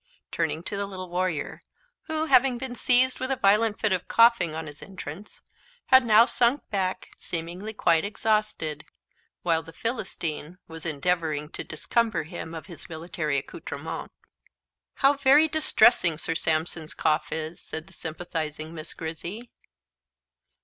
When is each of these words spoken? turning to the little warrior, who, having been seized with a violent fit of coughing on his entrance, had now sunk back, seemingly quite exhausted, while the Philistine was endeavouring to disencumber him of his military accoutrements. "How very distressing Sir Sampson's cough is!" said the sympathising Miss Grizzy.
turning 0.31 0.63
to 0.63 0.75
the 0.75 0.87
little 0.87 1.11
warrior, 1.11 1.61
who, 2.07 2.25
having 2.25 2.57
been 2.57 2.73
seized 2.73 3.19
with 3.19 3.29
a 3.29 3.35
violent 3.35 3.79
fit 3.79 3.91
of 3.91 4.07
coughing 4.07 4.55
on 4.55 4.65
his 4.65 4.81
entrance, 4.81 5.43
had 5.89 6.03
now 6.03 6.25
sunk 6.25 6.67
back, 6.71 7.09
seemingly 7.17 7.71
quite 7.71 8.03
exhausted, 8.03 8.83
while 9.43 9.61
the 9.61 9.71
Philistine 9.71 10.57
was 10.67 10.87
endeavouring 10.87 11.49
to 11.49 11.63
disencumber 11.63 12.23
him 12.23 12.55
of 12.55 12.65
his 12.65 12.89
military 12.89 13.37
accoutrements. 13.37 14.11
"How 14.95 15.17
very 15.17 15.47
distressing 15.47 16.17
Sir 16.17 16.33
Sampson's 16.33 16.95
cough 16.95 17.31
is!" 17.31 17.59
said 17.61 17.85
the 17.85 17.93
sympathising 17.93 18.73
Miss 18.73 18.95
Grizzy. 18.95 19.51